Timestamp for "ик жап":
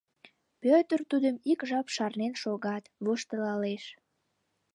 1.51-1.87